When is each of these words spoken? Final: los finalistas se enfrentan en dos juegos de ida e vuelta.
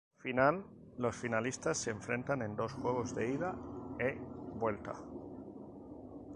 Final: 0.17 0.65
los 0.97 1.15
finalistas 1.15 1.77
se 1.77 1.91
enfrentan 1.91 2.41
en 2.41 2.55
dos 2.55 2.73
juegos 2.73 3.13
de 3.13 3.29
ida 3.31 3.53
e 3.99 4.17
vuelta. 4.55 4.95